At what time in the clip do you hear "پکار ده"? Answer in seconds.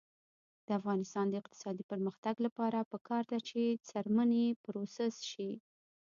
2.91-3.39